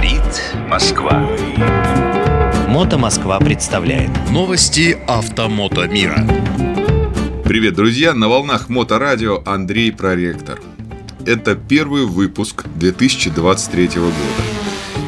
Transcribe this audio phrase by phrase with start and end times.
[0.00, 1.28] Говорит Москва.
[2.68, 6.26] Мото Москва представляет Новости автомото мира.
[7.44, 8.14] Привет, друзья!
[8.14, 10.58] На волнах Моторадио Андрей Проректор.
[11.26, 14.14] Это первый выпуск 2023 года.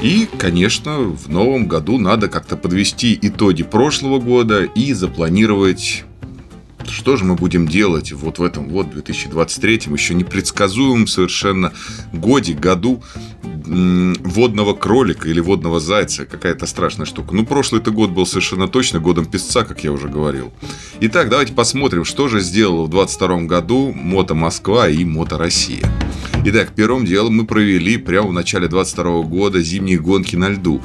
[0.02, 6.04] И, конечно, в новом году надо как-то подвести итоги прошлого года и запланировать
[6.86, 11.72] что же мы будем делать вот в этом вот 2023 еще непредсказуемом совершенно
[12.12, 13.02] годе, году
[13.72, 16.26] водного кролика или водного зайца.
[16.26, 17.34] Какая-то страшная штука.
[17.34, 20.52] Ну, прошлый-то год был совершенно точно годом песца, как я уже говорил.
[21.00, 25.82] Итак, давайте посмотрим, что же сделала в 2022 году Мото Москва и Мото Россия.
[26.44, 30.82] Итак, первым делом мы провели прямо в начале 2022 года зимние гонки на льду.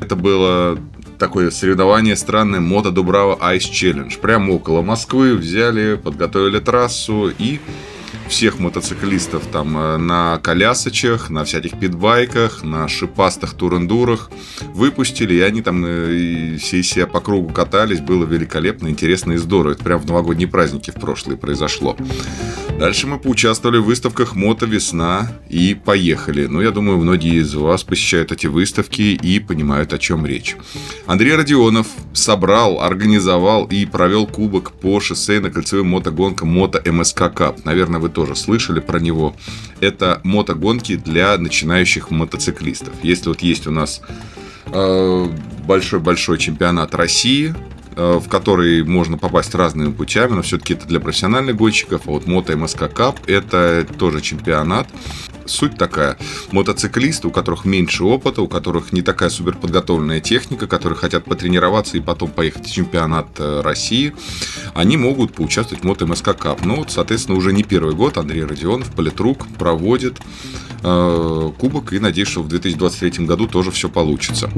[0.00, 0.78] Это было
[1.18, 4.18] такое соревнование странное Мото Дубрава Ice Challenge.
[4.20, 7.58] Прямо около Москвы взяли, подготовили трассу и
[8.28, 14.30] всех мотоциклистов там э, на колясочах, на всяких питбайках, на шипастых турендурах
[14.74, 19.72] выпустили, и они там э, все себя по кругу катались, было великолепно, интересно и здорово.
[19.72, 21.96] Это прям в новогодние праздники в прошлые произошло.
[22.78, 26.46] Дальше мы поучаствовали в выставках «Мото Весна» и поехали.
[26.46, 30.56] Ну, я думаю, многие из вас посещают эти выставки и понимают, о чем речь.
[31.06, 37.64] Андрей Родионов собрал, организовал и провел кубок по шоссейно-кольцевым мотогонкам «Мото МСК Кап».
[37.64, 39.36] Наверное, вы тоже слышали про него.
[39.78, 42.92] Это мотогонки для начинающих мотоциклистов.
[43.04, 44.02] Если вот есть у нас
[44.66, 45.28] э,
[45.64, 47.54] большой-большой чемпионат России,
[47.98, 52.02] в который можно попасть разными путями, но все-таки это для профессиональных гонщиков.
[52.06, 54.88] А вот Мото МСК Кап это тоже чемпионат
[55.48, 56.16] суть такая.
[56.52, 61.96] Мотоциклисты, у которых меньше опыта, у которых не такая супер подготовленная техника, которые хотят потренироваться
[61.96, 64.14] и потом поехать в чемпионат э, России,
[64.74, 66.64] они могут поучаствовать в Мото МСК Кап.
[66.64, 70.18] Ну, вот, соответственно, уже не первый год Андрей Родионов, политрук, проводит
[70.82, 74.50] э, кубок и надеюсь, что в 2023 году тоже все получится.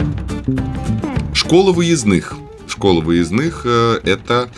[1.33, 2.35] Школа выездных.
[2.71, 4.51] Школа выездных э, это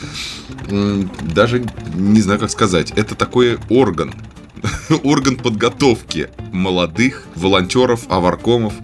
[0.68, 1.64] даже
[1.94, 4.14] не знаю, как сказать, это такой орган,
[5.02, 8.74] орган подготовки молодых волонтеров, аваркомов.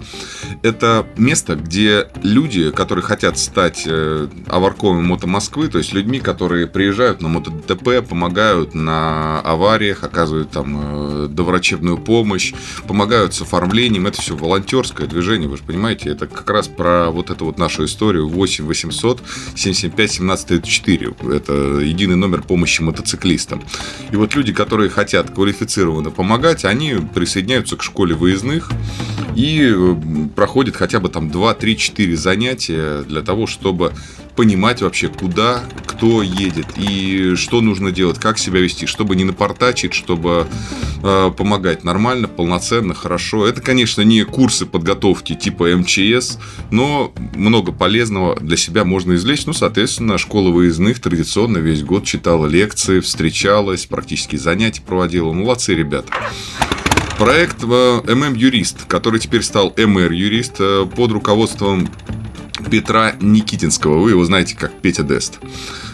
[0.63, 6.67] Это место, где люди, которые хотят стать э, аваркомами Мото Москвы, то есть людьми, которые
[6.67, 12.55] приезжают на мото ДТП, помогают на авариях, оказывают там э, доврачебную помощь,
[12.87, 14.07] помогают с оформлением.
[14.07, 17.85] Это все волонтерское движение, вы же понимаете, это как раз про вот эту вот нашу
[17.85, 19.23] историю 8 800
[19.55, 21.15] 775 17 4.
[21.33, 23.63] Это единый номер помощи мотоциклистам.
[24.11, 28.71] И вот люди, которые хотят квалифицированно помогать, они присоединяются к школе выездных
[29.37, 29.95] и э,
[30.48, 33.92] проходят хотя бы там 2, 3, 4 занятия для того, чтобы
[34.34, 39.92] понимать вообще, куда кто едет и что нужно делать, как себя вести, чтобы не напортачить,
[39.92, 40.47] чтобы
[41.03, 43.47] э, помогать нормально, полноценно, хорошо.
[43.47, 46.38] Это, конечно, не курсы подготовки типа МЧС,
[46.70, 49.44] но много полезного для себя можно извлечь.
[49.44, 55.30] Ну, соответственно, школа выездных традиционно весь год читала лекции, встречалась, практически занятия проводила.
[55.30, 56.10] Молодцы, ребята.
[57.19, 61.89] Проект э, ММ Юрист, который теперь стал МР Юрист э, под руководством
[62.71, 63.99] Петра Никитинского.
[63.99, 65.41] Вы его знаете как Петя Дест.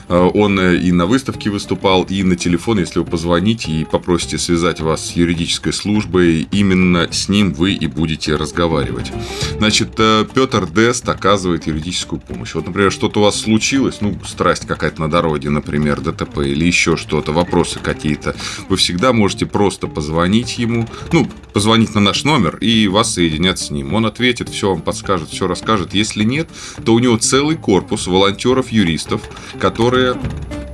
[0.08, 4.38] Э, он э, и на выставке выступал, и на телефон, если вы позвоните и попросите
[4.38, 9.12] связать вас с юридической службой, именно с ним вы и будете разговаривать.
[9.58, 12.54] Значит, э, Петр Дест оказывает юридическую помощь.
[12.54, 16.96] Вот, например, что-то у вас случилось, ну, страсть какая-то на дороге, например, ДТП или еще
[16.96, 18.34] что-то, вопросы какие-то,
[18.68, 23.70] вы всегда можете просто позвонить ему, ну, позвонить на наш номер и вас соединят с
[23.70, 23.94] ним.
[23.94, 25.94] Он ответит, все вам подскажет, все расскажет.
[25.94, 26.48] Если нет,
[26.84, 29.22] то у него целый корпус волонтеров-юристов,
[29.58, 30.16] которые которые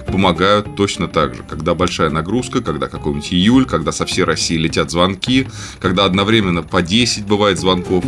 [0.07, 1.43] помогают точно так же.
[1.43, 5.47] Когда большая нагрузка, когда какой-нибудь июль, когда со всей России летят звонки,
[5.79, 8.03] когда одновременно по 10 бывает звонков,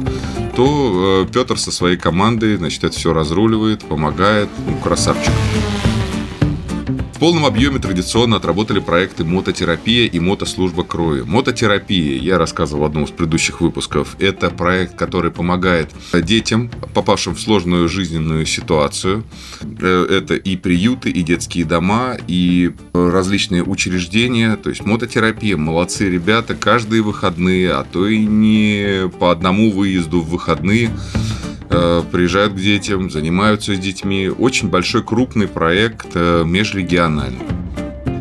[0.56, 4.48] то э, Петр со своей командой, значит, это все разруливает, помогает.
[4.66, 5.32] Ну, красавчик
[7.22, 11.22] полном объеме традиционно отработали проекты мототерапия и мотослужба крови.
[11.22, 17.40] Мототерапия, я рассказывал в одном из предыдущих выпусков, это проект, который помогает детям, попавшим в
[17.40, 19.22] сложную жизненную ситуацию.
[19.62, 24.56] Э, это и приюты, и детские дома, и различные учреждения.
[24.56, 30.28] То есть мототерапия, молодцы ребята, каждые выходные, а то и не по одному выезду в
[30.28, 31.51] выходные Э,
[32.10, 34.28] приезжают к детям, занимаются с детьми.
[34.28, 37.38] Очень большой крупный проект э, межрегиональный.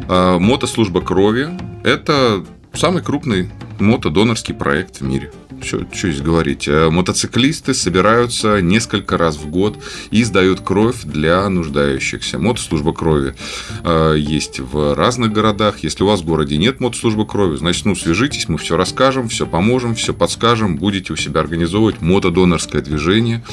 [0.08, 1.50] А мотослужба крови–
[1.84, 2.44] это
[2.74, 3.50] самый крупный
[3.82, 5.32] мотодонорский проект в мире.
[5.64, 6.68] Что, что здесь говорить?
[6.68, 9.78] Э, мотоциклисты собираются несколько раз в год
[10.10, 12.40] и сдают кровь для нуждающихся.
[12.40, 13.36] Мотослужба крови
[13.84, 15.80] э, есть в разных городах.
[15.80, 19.46] Если у вас в городе нет мотослужбы крови, значит, ну, свяжитесь, мы все расскажем, все
[19.46, 23.44] поможем, все подскажем, будете у себя организовывать мотодонорское движение.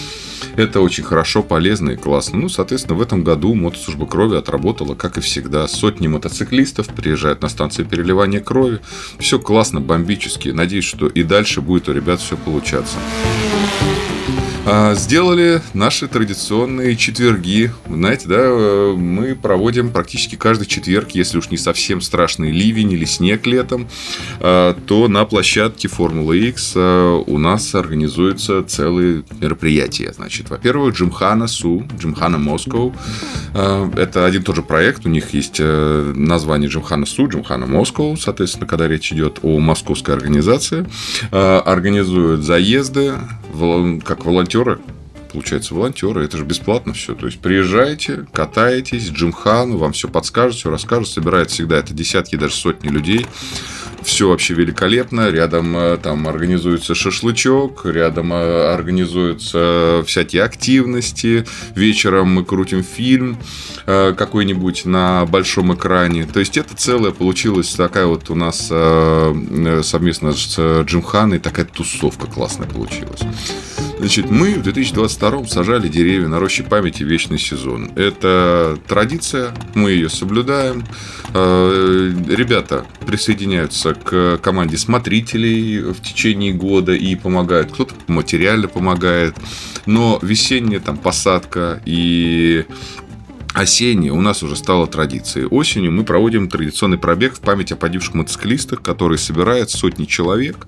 [0.56, 2.38] Это очень хорошо, полезно и классно.
[2.38, 5.69] Ну, соответственно, в этом году мотослужба крови отработала, как и всегда.
[5.69, 8.80] Сотни мотоциклистов приезжают на станции переливания крови.
[9.19, 9.80] Все классно,
[10.18, 10.48] бомбически.
[10.48, 12.96] Надеюсь, что и дальше будет у ребят все получаться.
[14.70, 17.72] А, сделали наши традиционные четверги.
[17.88, 23.06] Знаете, да, э, мы проводим практически каждый четверг, если уж не совсем страшный ливень или
[23.06, 23.88] снег летом,
[24.40, 30.12] а, то на площадке Формулы X а, у нас организуются целые мероприятия.
[30.12, 32.92] Значит, во-первых, Джимхана Су, Джимхана Москва.
[33.54, 38.16] Это один и тот же проект, у них есть э, название Джимхана Су, Джимхана Москва,
[38.16, 40.86] соответственно, когда речь идет о московской организации.
[41.30, 43.14] Организуют заезды,
[44.05, 44.81] как волонтеры,
[45.32, 47.14] получается, волонтеры, это же бесплатно все.
[47.14, 52.55] То есть приезжайте, катаетесь, Джимхан, вам все подскажет, все расскажет, собирает всегда это десятки, даже
[52.55, 53.26] сотни людей.
[54.08, 55.31] Все вообще великолепно.
[55.31, 61.44] Рядом э, там организуется шашлычок, рядом э, организуются всякие активности.
[61.75, 63.37] Вечером мы крутим фильм
[63.84, 66.25] э, какой-нибудь на большом экране.
[66.25, 72.66] То есть это целое получилось такая вот у нас совместно с Джимханой такая тусовка классная
[72.66, 73.20] получилась.
[73.98, 77.90] Значит, мы в 2022 сажали деревья на роще памяти вечный сезон.
[77.96, 80.84] Это традиция, мы ее соблюдаем.
[81.34, 87.72] Э, ребята присоединяются к команде смотрителей в течение года и помогают.
[87.72, 89.34] Кто-то материально помогает.
[89.84, 92.66] Но весенняя там посадка и
[93.54, 95.46] осеннее у нас уже стало традицией.
[95.46, 100.66] Осенью мы проводим традиционный пробег в память о погибших мотоциклистах, который собирает сотни человек.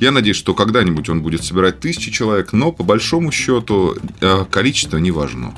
[0.00, 4.98] Я надеюсь, что когда-нибудь он будет собирать тысячи человек, но по большому счету э, количество
[4.98, 5.54] не важно.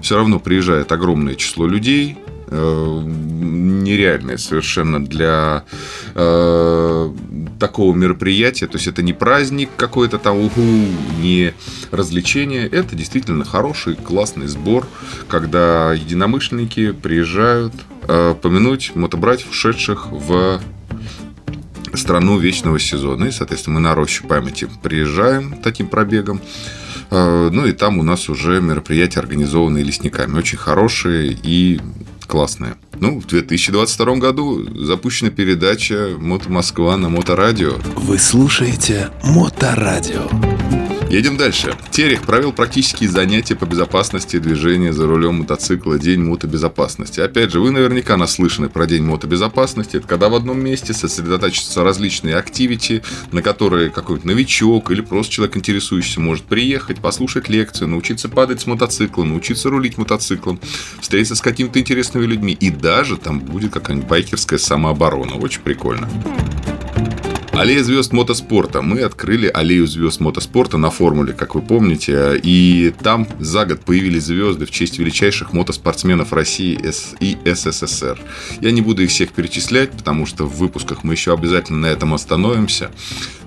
[0.00, 2.16] Все равно приезжает огромное число людей,
[2.50, 5.64] нереальное совершенно для
[6.14, 7.12] э,
[7.58, 8.66] такого мероприятия.
[8.66, 10.62] То есть это не праздник какой-то там, угу,
[11.20, 11.54] не
[11.90, 12.66] развлечение.
[12.66, 14.86] Это действительно хороший, классный сбор,
[15.28, 17.74] когда единомышленники приезжают
[18.06, 20.60] э, помянуть мотобратьев, ушедших в
[21.94, 23.26] страну вечного сезона.
[23.26, 26.40] И, соответственно, мы на рощу памяти приезжаем таким пробегом.
[27.10, 30.38] Э, ну и там у нас уже мероприятия, организованные лесниками.
[30.38, 31.80] Очень хорошие и
[32.28, 32.76] классная.
[33.00, 37.72] Ну, в 2022 году запущена передача «Мото Москва» на Моторадио.
[37.96, 40.28] Вы слушаете Моторадио.
[41.10, 41.74] Едем дальше.
[41.90, 47.20] Терех провел практические занятия по безопасности движения за рулем мотоцикла День мотобезопасности.
[47.20, 49.96] Опять же, вы наверняка наслышаны про День мотобезопасности.
[49.96, 53.02] Это когда в одном месте сосредотачиваются различные активити,
[53.32, 58.66] на которые какой-то новичок или просто человек интересующийся может приехать, послушать лекцию, научиться падать с
[58.66, 60.60] мотоцикла, научиться рулить мотоциклом,
[61.00, 62.52] встретиться с какими-то интересными людьми.
[62.52, 65.36] И даже там будет какая-нибудь байкерская самооборона.
[65.36, 66.06] Очень прикольно.
[67.58, 68.82] Аллея звезд мотоспорта.
[68.82, 72.38] Мы открыли аллею звезд мотоспорта на формуле, как вы помните.
[72.40, 76.78] И там за год появились звезды в честь величайших мотоспортсменов России
[77.18, 78.20] и СССР.
[78.60, 82.14] Я не буду их всех перечислять, потому что в выпусках мы еще обязательно на этом
[82.14, 82.92] остановимся.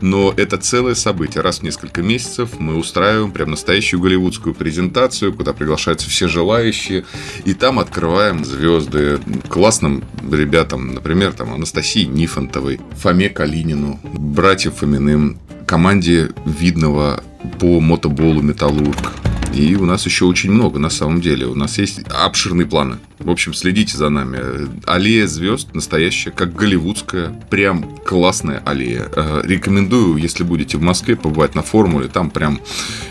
[0.02, 1.42] Но это целое событие.
[1.42, 7.06] Раз в несколько месяцев мы устраиваем прям настоящую голливудскую презентацию, куда приглашаются все желающие.
[7.46, 16.32] И там открываем звезды классным ребятам, например, там Анастасии Нифонтовой, Фоме Калинину, братьев Фоминым, команде
[16.46, 17.24] видного
[17.60, 19.14] по мотоболу «Металлург».
[19.54, 21.46] И у нас еще очень много, на самом деле.
[21.46, 22.98] У нас есть обширные планы.
[23.20, 24.40] В общем, следите за нами.
[24.86, 27.34] Аллея звезд настоящая, как голливудская.
[27.50, 29.10] Прям классная аллея.
[29.14, 32.08] Э, рекомендую, если будете в Москве, побывать на формуле.
[32.08, 32.62] Там прям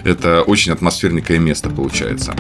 [0.05, 2.35] это очень атмосферненькое место получается.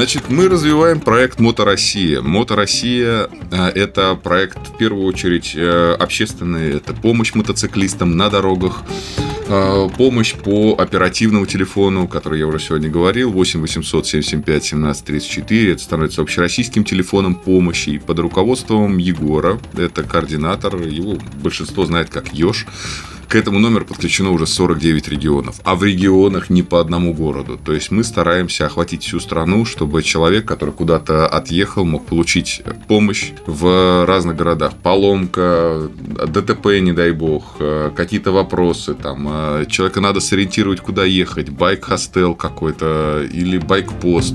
[0.00, 2.22] Значит, мы развиваем проект Мото Россия.
[2.22, 6.76] Мото Россия э,– это проект, в первую очередь, э, общественный.
[6.76, 8.82] Это помощь мотоциклистам на дорогах,
[9.46, 15.72] э, помощь по оперативному телефону, который я уже сегодня говорил, 8 800 775 17 34.
[15.72, 17.98] Это становится общероссийским телефоном помощи.
[17.98, 22.66] Под руководством Егора, это координатор, его большинство знает как Ёж,
[23.30, 25.60] К этому номеру подключено уже 49 регионов.
[25.62, 27.60] А в регионах не по одному городу.
[27.64, 33.30] То есть мы стараемся охватить всю страну, чтобы человек, который куда-то отъехал, мог получить помощь
[33.46, 34.72] в разных городах.
[34.82, 35.88] Поломка,
[36.26, 38.94] ДТП, не дай бог, э, какие-то вопросы.
[38.94, 41.50] Там, э, человека надо сориентировать, куда ехать.
[41.50, 44.34] Байк-хостел какой-то или байк-пост.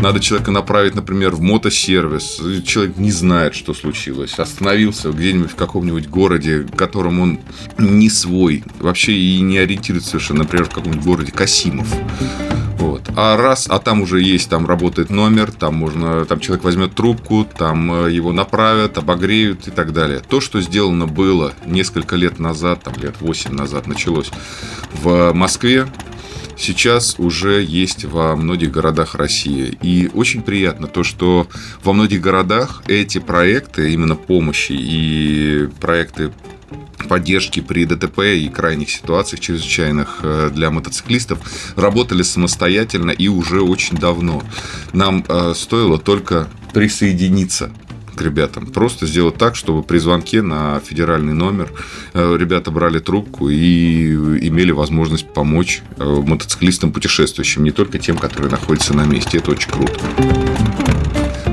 [0.00, 2.40] Надо человека направить, например, в мотосервис.
[2.66, 4.36] Человек не знает, что случилось.
[4.40, 7.38] Остановился где-нибудь в каком-нибудь городе, в котором он
[7.78, 8.64] не свой.
[8.80, 11.86] Вообще и не ориентируется совершенно, например, в каком-нибудь городе Касимов.
[12.78, 13.02] Вот.
[13.16, 17.46] А раз, а там уже есть, там работает номер, там можно, там человек возьмет трубку,
[17.46, 20.20] там э, его направят, обогреют и так далее.
[20.20, 24.30] То, что сделано было несколько лет назад, там лет 8 назад началось
[25.02, 25.86] в Москве,
[26.56, 29.78] сейчас уже есть во многих городах России.
[29.80, 31.46] И очень приятно то, что
[31.82, 36.32] во многих городах эти проекты, именно помощи и проекты
[37.08, 41.38] поддержки при ДТП и крайних ситуациях чрезвычайных э, для мотоциклистов
[41.76, 44.42] работали самостоятельно и уже очень давно.
[44.92, 47.70] Нам э, стоило только присоединиться
[48.14, 48.66] к ребятам.
[48.66, 51.72] Просто сделать так, чтобы при звонке на федеральный номер
[52.12, 54.12] э, ребята брали трубку и
[54.46, 59.38] имели возможность помочь мотоциклистам путешествующим, не только тем, которые находятся на месте.
[59.38, 60.93] Это очень круто.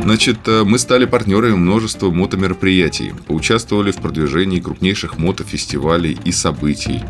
[0.03, 7.01] Значит, э, мы стали партнерами множества мотомероприятий, поучаствовали в продвижении крупнейших мотофестивалей и событий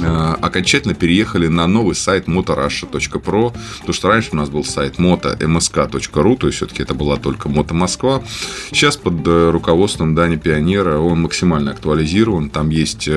[0.00, 6.36] э, окончательно переехали на новый сайт motorasha.pro, потому что раньше у нас был сайт motomsk.ru,
[6.38, 8.22] то есть все-таки это была только Мото Москва.
[8.70, 12.48] Сейчас под э, руководством Дани Пионера он максимально актуализирован.
[12.48, 13.08] Там есть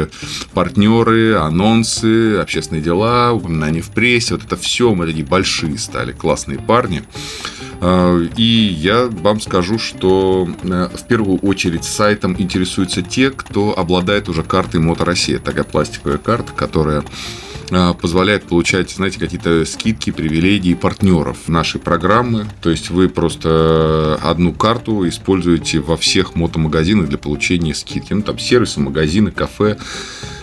[0.53, 4.33] партнеры, анонсы, общественные дела, упоминания в прессе.
[4.35, 7.03] Вот это все, мы такие большие стали, классные парни.
[7.81, 14.29] А, и я вам скажу, что э, в первую очередь сайтом интересуются те, кто обладает
[14.29, 15.39] уже картой Мото Россия.
[15.39, 17.03] Такая пластиковая карта, которая
[17.71, 22.45] а, позволяет получать, знаете, какие-то скидки, привилегии партнеров нашей программы.
[22.61, 28.13] То есть вы просто одну карту используете во всех мотомагазинах для получения скидки.
[28.13, 29.77] Ну, там сервисы, магазины, кафе.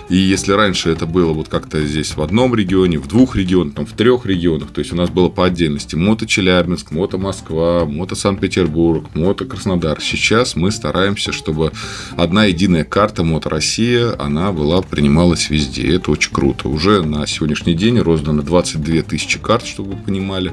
[0.08, 3.86] И если раньше это было вот как-то здесь в одном регионе, в двух регионах, там,
[3.86, 8.14] в трех регионах, то есть у нас было по отдельности мото Челябинск, мото Москва, мото
[8.14, 10.00] Санкт-Петербург, мото Краснодар.
[10.00, 11.72] Сейчас мы стараемся, чтобы
[12.16, 15.94] одна единая карта мото Россия, она была, принималась везде.
[15.94, 16.68] Это очень круто.
[16.68, 20.52] Уже на сегодняшний день роздано 22 тысячи карт, чтобы вы понимали.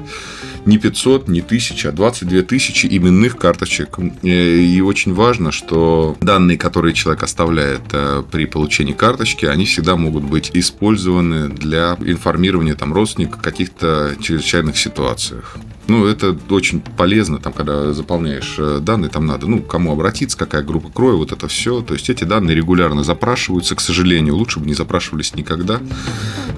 [0.66, 3.98] Не 500, не 1000, а 22 тысячи именных карточек.
[4.22, 10.24] И очень важно, что данные, которые человек оставляет э, при получении карточки, они всегда могут
[10.24, 15.56] быть использованы для информирования там, родственника о каких-то чрезвычайных ситуациях.
[15.88, 20.62] Ну, это очень полезно, там, когда заполняешь э, данные, там надо, ну, кому обратиться, какая
[20.62, 21.80] группа крови, вот это все.
[21.80, 25.80] То есть эти данные регулярно запрашиваются, к сожалению, лучше бы не запрашивались никогда.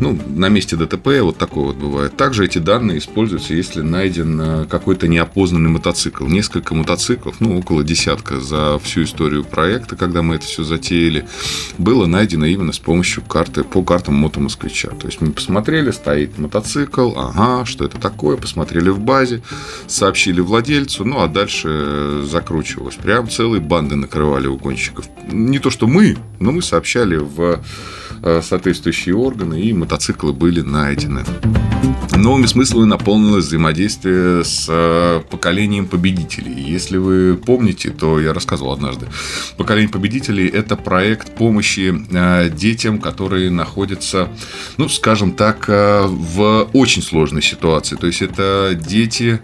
[0.01, 2.17] Ну, на месте ДТП вот такое вот бывает.
[2.17, 6.25] Также эти данные используются, если найден э, какой-то неопознанный мотоцикл.
[6.27, 11.27] Несколько мотоциклов, ну, около десятка за всю историю проекта, когда мы это все затеяли,
[11.77, 14.89] было найдено именно с помощью карты, по картам мотомосквича.
[14.89, 19.43] То есть мы посмотрели, стоит мотоцикл, ага, что это такое, посмотрели в базе, базе,
[19.89, 22.95] сообщили владельцу, ну а дальше э, закручивалось.
[22.95, 25.07] Прям целые банды накрывали угонщиков.
[25.33, 27.61] Не то, что мы, но мы сообщали в
[28.23, 31.25] соответствующие органы, и мотоциклы были найдены.
[32.17, 36.61] Новыми смыслами наполнилось взаимодействие с э, поколением победителей.
[36.61, 39.07] Если вы помните, то я рассказывал однажды.
[39.57, 41.95] Поколение победителей– это проект помощи
[42.51, 44.29] детям, которые находятся,
[44.79, 47.95] ну, скажем так, в очень сложной ситуации.
[47.95, 49.41] То есть, это дети,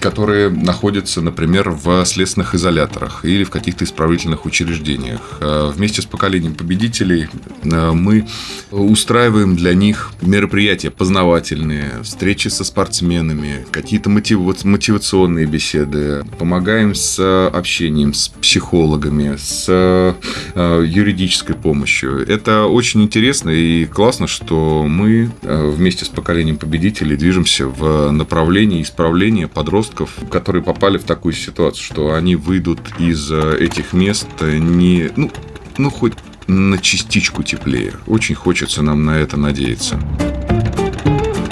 [0.00, 5.20] которые находятся, например, в следственных изоляторах или в каких-то исправительных учреждениях.
[5.40, 7.28] Э, вместе с поколением победителей
[7.62, 8.26] э, мы
[8.70, 18.28] устраиваем для них мероприятия познавательные, встречи со спортсменами, какие-то мотивационные беседы, помогаем с общением с
[18.28, 22.26] психологами, с э, юридической помощью.
[22.28, 29.08] Это очень интересно и классно, что мы вместе с поколением победителей движемся в направлении исправления
[29.08, 35.10] исправления подростков, которые попали в такую ситуацию, что они выйдут из э, этих мест не,
[35.16, 35.30] ну,
[35.76, 36.14] ну хоть
[36.48, 37.92] на частичку теплее.
[38.06, 40.00] Очень хочется нам на это надеяться.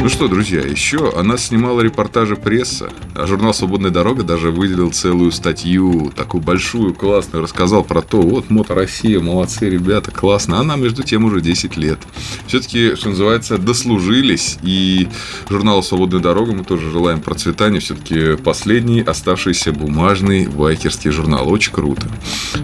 [0.07, 5.33] Ну что, друзья, еще она снимала репортажи пресса, а журнал «Свободная дорога» даже выделил целую
[5.33, 10.61] статью, такую большую, классную, рассказал про то, вот, Мото Россия, молодцы ребята, классно.
[10.61, 11.99] Она, между тем, уже 10 лет.
[12.47, 15.09] Все-таки, что называется, дослужились, и
[15.51, 17.81] журналу «Свободная дорога» мы тоже желаем процветания.
[17.81, 21.51] Все-таки последний оставшийся бумажный байкерский журнал.
[21.51, 22.07] Очень круто.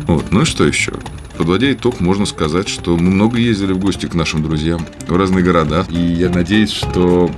[0.06, 0.30] Вот.
[0.30, 0.92] Ну и что еще?
[1.42, 5.44] Подводя итог, можно сказать, что мы много ездили в гости к нашим друзьям в разные
[5.44, 5.84] города.
[5.90, 7.32] И я надеюсь, что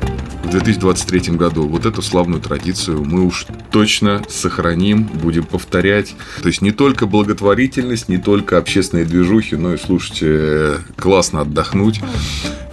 [0.44, 6.14] в 2023 году вот эту славную традицию мы уж точно сохраним, будем повторять.
[6.42, 12.02] То есть не только благотворительность, не только общественные движухи, но и, слушайте, классно отдохнуть.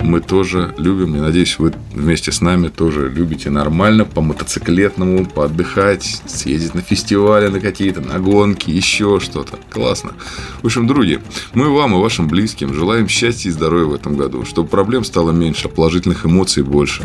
[0.03, 6.21] Мы тоже любим, и надеюсь, вы вместе с нами тоже любите нормально по мотоциклетному, поотдыхать,
[6.25, 9.59] съездить на фестивали, на какие-то, на гонки, еще что-то.
[9.69, 10.13] Классно.
[10.61, 11.19] В общем, друзья,
[11.53, 15.31] мы вам и вашим близким желаем счастья и здоровья в этом году, чтобы проблем стало
[15.31, 17.03] меньше, а положительных эмоций больше.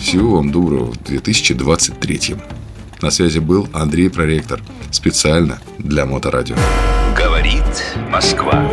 [0.00, 2.36] Всего вам доброго в 2023.
[3.02, 4.62] На связи был Андрей Проректор.
[4.90, 6.56] Специально для Моторадио.
[7.16, 7.62] Говорит
[8.10, 8.70] Москва.